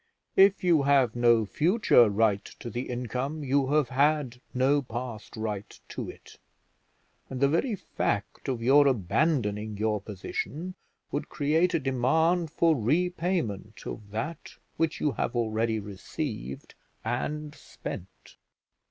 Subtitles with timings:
[0.35, 5.79] If you have no future right to the income, you have had no past right
[5.89, 6.39] to it;
[7.29, 10.73] and the very fact of your abandoning your position
[11.11, 16.73] would create a demand for repayment of that which you have already received
[17.05, 18.37] and spent."